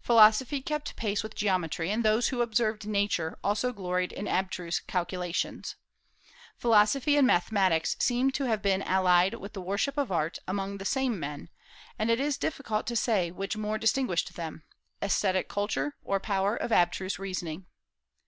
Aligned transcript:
Philosophy 0.00 0.60
kept 0.62 0.94
pace 0.94 1.24
with 1.24 1.34
geometry, 1.34 1.90
and 1.90 2.04
those 2.04 2.28
who 2.28 2.42
observed 2.42 2.86
Nature 2.86 3.36
also 3.42 3.72
gloried 3.72 4.12
in 4.12 4.28
abstruse 4.28 4.78
calculations. 4.78 5.74
Philosophy 6.56 7.16
and 7.16 7.26
mathematics 7.26 7.96
seem 7.98 8.30
to 8.30 8.44
have 8.44 8.62
been 8.62 8.82
allied 8.82 9.34
with 9.34 9.54
the 9.54 9.60
worship 9.60 9.98
of 9.98 10.12
art 10.12 10.38
among 10.46 10.78
the 10.78 10.84
same 10.84 11.18
men, 11.18 11.48
and 11.98 12.08
it 12.08 12.20
is 12.20 12.38
difficult 12.38 12.86
to 12.86 12.94
say 12.94 13.32
which 13.32 13.56
more 13.56 13.78
distinguished 13.78 14.36
them, 14.36 14.62
aesthetic 15.02 15.48
culture 15.48 15.96
or 16.04 16.20
power 16.20 16.54
of 16.54 16.70
abstruse 16.70 17.18
reasoning. 17.18 17.66